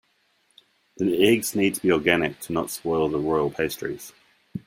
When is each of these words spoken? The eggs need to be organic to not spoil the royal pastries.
The 0.97 1.23
eggs 1.27 1.53
need 1.55 1.75
to 1.75 1.81
be 1.83 1.91
organic 1.91 2.39
to 2.39 2.53
not 2.53 2.71
spoil 2.71 3.07
the 3.07 3.19
royal 3.19 3.51
pastries. 3.51 4.13